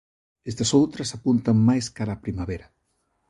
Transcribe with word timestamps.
Estas 0.51 0.69
outras 0.79 1.13
apuntan 1.17 1.57
máis 1.67 1.85
cara 1.97 2.17
á 2.17 2.21
primavera. 2.25 2.67